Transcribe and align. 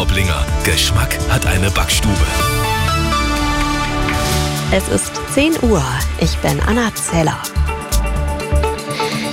Traublinger. 0.00 0.46
Geschmack 0.64 1.18
hat 1.28 1.44
eine 1.44 1.70
Backstube. 1.70 2.14
Es 4.72 4.88
ist 4.88 5.12
10 5.34 5.62
Uhr. 5.62 5.84
Ich 6.20 6.38
bin 6.38 6.58
Anna 6.60 6.90
Zeller. 6.94 7.36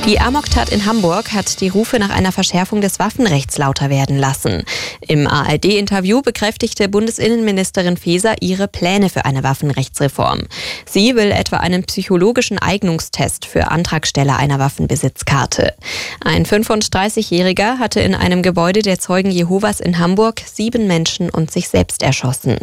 Die 0.08 0.22
Amoktat 0.22 0.70
in 0.70 0.86
Hamburg 0.86 1.34
hat 1.34 1.60
die 1.60 1.68
Rufe 1.68 2.00
nach 2.00 2.12
einer 2.12 2.32
Verschärfung 2.32 2.80
des 2.80 2.98
Waffenrechts 2.98 3.58
lauter 3.58 3.90
werden 3.90 4.18
lassen. 4.18 4.64
Im 5.02 5.28
ARD-Interview 5.28 6.22
bekräftigte 6.22 6.88
Bundesinnenministerin 6.88 7.98
Faeser 7.98 8.36
ihre 8.40 8.70
Pläne 8.70 9.10
für 9.10 9.26
eine 9.26 9.44
Waffenrechtsreform. 9.44 10.44
Sie 10.86 11.18
will 11.18 11.32
etwa 11.32 11.58
einen 11.58 11.84
psychologischen 11.84 12.58
Eignungstest 12.58 13.46
für 13.46 13.70
Antragsteller 13.70 14.38
einer 14.38 14.60
Waffenbesitzkarte. 14.60 15.74
Ein 16.24 16.46
35-Jähriger 16.46 17.78
hatte 17.78 18.00
in 18.00 18.16
einem 18.16 18.44
Gebäude 18.44 18.84
der 18.84 19.00
Zeugen 19.00 19.30
Jehovas 19.30 19.82
in 19.82 20.00
Hamburg 20.00 20.42
sieben 20.46 20.88
Menschen 20.88 21.30
und 21.30 21.52
sich 21.52 21.68
selbst 21.68 22.02
erschossen. 22.02 22.60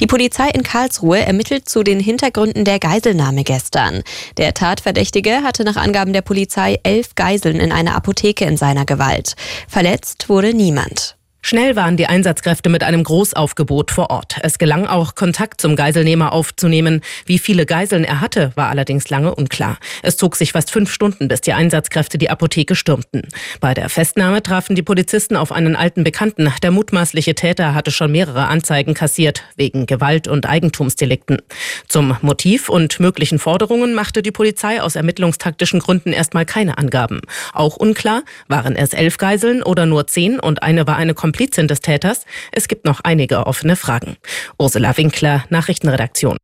Die 0.00 0.06
Polizei 0.06 0.48
in 0.50 0.62
Karlsruhe 0.62 1.20
ermittelt 1.20 1.68
zu 1.68 1.82
den 1.82 2.00
Hintergründen 2.00 2.64
der 2.64 2.78
Geiselnahme 2.78 3.44
gestern. 3.44 4.02
Der 4.36 4.54
Tatverdächtige 4.54 5.42
hatte 5.42 5.64
nach 5.64 5.76
Angaben 5.76 6.12
der 6.12 6.22
Polizei 6.22 6.78
elf 6.84 7.14
Geiseln 7.16 7.58
in 7.60 7.72
einer 7.72 7.96
Apotheke 7.96 8.44
in 8.44 8.56
seiner 8.56 8.84
Gewalt. 8.84 9.34
Verletzt 9.66 10.28
wurde 10.28 10.54
niemand. 10.54 11.17
Schnell 11.40 11.76
waren 11.76 11.96
die 11.96 12.06
Einsatzkräfte 12.06 12.68
mit 12.68 12.82
einem 12.82 13.04
Großaufgebot 13.04 13.92
vor 13.92 14.10
Ort. 14.10 14.36
Es 14.42 14.58
gelang 14.58 14.86
auch, 14.86 15.14
Kontakt 15.14 15.60
zum 15.60 15.76
Geiselnehmer 15.76 16.32
aufzunehmen. 16.32 17.00
Wie 17.26 17.38
viele 17.38 17.64
Geiseln 17.64 18.04
er 18.04 18.20
hatte, 18.20 18.50
war 18.56 18.68
allerdings 18.68 19.08
lange 19.08 19.34
unklar. 19.34 19.78
Es 20.02 20.16
zog 20.16 20.36
sich 20.36 20.52
fast 20.52 20.70
fünf 20.70 20.92
Stunden, 20.92 21.28
bis 21.28 21.40
die 21.40 21.52
Einsatzkräfte 21.52 22.18
die 22.18 22.28
Apotheke 22.28 22.74
stürmten. 22.74 23.22
Bei 23.60 23.72
der 23.72 23.88
Festnahme 23.88 24.42
trafen 24.42 24.74
die 24.74 24.82
Polizisten 24.82 25.36
auf 25.36 25.52
einen 25.52 25.76
alten 25.76 26.04
Bekannten. 26.04 26.52
Der 26.62 26.72
mutmaßliche 26.72 27.34
Täter 27.34 27.72
hatte 27.72 27.92
schon 27.92 28.12
mehrere 28.12 28.46
Anzeigen 28.48 28.92
kassiert, 28.92 29.44
wegen 29.56 29.86
Gewalt- 29.86 30.28
und 30.28 30.46
Eigentumsdelikten. 30.46 31.38
Zum 31.86 32.16
Motiv 32.20 32.68
und 32.68 32.98
möglichen 33.00 33.38
Forderungen 33.38 33.94
machte 33.94 34.22
die 34.22 34.32
Polizei 34.32 34.82
aus 34.82 34.96
ermittlungstaktischen 34.96 35.80
Gründen 35.80 36.12
erstmal 36.12 36.44
keine 36.44 36.78
Angaben. 36.78 37.20
Auch 37.54 37.76
unklar, 37.76 38.22
waren 38.48 38.76
es 38.76 38.92
elf 38.92 39.18
Geiseln 39.18 39.62
oder 39.62 39.86
nur 39.86 40.08
zehn 40.08 40.40
und 40.40 40.62
eine 40.62 40.86
war 40.86 40.96
eine 40.96 41.14
Komplizin 41.28 41.68
des 41.68 41.82
Täters. 41.82 42.24
Es 42.52 42.68
gibt 42.68 42.86
noch 42.86 43.00
einige 43.00 43.46
offene 43.46 43.76
Fragen. 43.76 44.16
Ursula 44.58 44.96
Winkler, 44.96 45.44
Nachrichtenredaktion. 45.50 46.38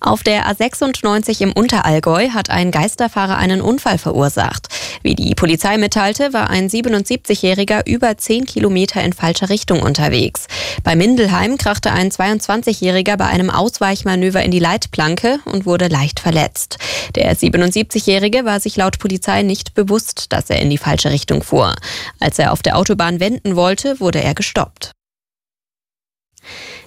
Auf 0.00 0.22
der 0.22 0.46
A96 0.46 1.40
im 1.40 1.52
Unterallgäu 1.52 2.30
hat 2.30 2.50
ein 2.50 2.70
Geisterfahrer 2.70 3.36
einen 3.36 3.60
Unfall 3.60 3.98
verursacht. 3.98 4.68
Wie 5.02 5.14
die 5.14 5.34
Polizei 5.34 5.78
mitteilte, 5.78 6.32
war 6.32 6.50
ein 6.50 6.68
77-Jähriger 6.68 7.86
über 7.86 8.16
10 8.16 8.46
Kilometer 8.46 9.02
in 9.02 9.12
falscher 9.12 9.48
Richtung 9.48 9.82
unterwegs. 9.82 10.46
Bei 10.84 10.96
Mindelheim 10.96 11.58
krachte 11.58 11.92
ein 11.92 12.10
22-Jähriger 12.10 13.16
bei 13.16 13.26
einem 13.26 13.50
Ausweichmanöver 13.50 14.42
in 14.42 14.50
die 14.50 14.58
Leitplanke 14.58 15.40
und 15.44 15.66
wurde 15.66 15.88
leicht 15.88 16.20
verletzt. 16.20 16.78
Der 17.14 17.36
77-Jährige 17.36 18.44
war 18.44 18.60
sich 18.60 18.76
laut 18.76 18.98
Polizei 18.98 19.42
nicht 19.42 19.74
bewusst, 19.74 20.32
dass 20.32 20.50
er 20.50 20.60
in 20.60 20.70
die 20.70 20.78
falsche 20.78 21.10
Richtung 21.10 21.42
fuhr. 21.42 21.74
Als 22.20 22.38
er 22.38 22.52
auf 22.52 22.62
der 22.62 22.76
Autobahn 22.76 23.20
wenden 23.20 23.56
wollte, 23.56 24.00
wurde 24.00 24.22
er 24.22 24.34
gestoppt. 24.34 24.92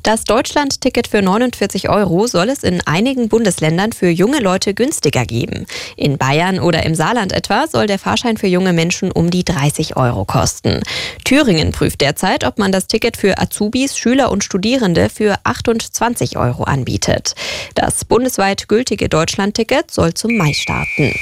Das 0.03 0.23
Deutschland-Ticket 0.23 1.07
für 1.07 1.21
49 1.21 1.89
Euro 1.89 2.27
soll 2.27 2.49
es 2.49 2.63
in 2.63 2.81
einigen 2.85 3.29
Bundesländern 3.29 3.91
für 3.91 4.09
junge 4.09 4.39
Leute 4.39 4.73
günstiger 4.73 5.25
geben. 5.25 5.65
In 5.95 6.17
Bayern 6.17 6.59
oder 6.59 6.85
im 6.85 6.95
Saarland 6.95 7.33
etwa 7.33 7.67
soll 7.67 7.87
der 7.87 7.99
Fahrschein 7.99 8.37
für 8.37 8.47
junge 8.47 8.73
Menschen 8.73 9.11
um 9.11 9.29
die 9.29 9.43
30 9.43 9.97
Euro 9.97 10.25
kosten. 10.25 10.81
Thüringen 11.25 11.71
prüft 11.71 12.01
derzeit, 12.01 12.43
ob 12.43 12.59
man 12.59 12.71
das 12.71 12.87
Ticket 12.87 13.17
für 13.17 13.37
Azubis, 13.37 13.97
Schüler 13.97 14.31
und 14.31 14.43
Studierende 14.43 15.09
für 15.09 15.37
28 15.43 16.37
Euro 16.37 16.63
anbietet. 16.63 17.35
Das 17.75 18.05
bundesweit 18.05 18.67
gültige 18.67 19.09
Deutschland-Ticket 19.09 19.91
soll 19.91 20.13
zum 20.13 20.37
Mai 20.37 20.53
starten. 20.53 21.13